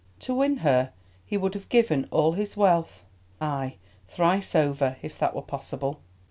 [0.21, 0.93] To win her
[1.27, 3.03] he would have given all his wealth,
[3.39, 3.75] ay,
[4.07, 6.01] thrice over, if that were possible.